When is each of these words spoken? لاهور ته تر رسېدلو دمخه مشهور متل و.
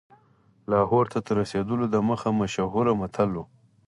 لاهور 0.69 1.05
ته 1.13 1.19
تر 1.25 1.35
رسېدلو 1.41 1.85
دمخه 1.95 2.29
مشهور 2.41 2.85
متل 2.99 3.31
و. 3.37 3.43